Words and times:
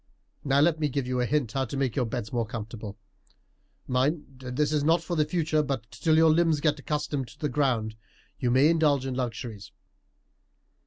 Now, 0.43 0.61
let 0.61 0.79
me 0.79 0.89
give 0.89 1.05
you 1.05 1.21
a 1.21 1.27
hint 1.27 1.51
how 1.51 1.65
to 1.65 1.77
make 1.77 1.95
your 1.95 2.07
beds 2.07 2.31
comfortable. 2.49 2.97
Mind, 3.87 4.39
this 4.39 4.73
is 4.73 4.83
not 4.83 5.03
for 5.03 5.15
the 5.15 5.25
future, 5.25 5.61
but 5.61 5.91
till 5.91 6.17
your 6.17 6.31
limbs 6.31 6.59
get 6.59 6.79
accustomed 6.79 7.27
to 7.27 7.39
the 7.39 7.49
ground 7.49 7.95
you 8.39 8.49
may 8.49 8.67
indulge 8.67 9.05
in 9.05 9.13
luxuries. 9.13 9.71